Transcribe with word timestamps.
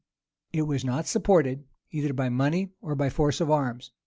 It 0.51 0.63
was 0.63 0.83
not 0.83 1.05
supported 1.05 1.63
either 1.91 2.11
by 2.11 2.27
money 2.29 2.71
or 2.81 2.95
by 2.95 3.11
force 3.11 3.39
of 3.39 3.51
arms. 3.51 3.91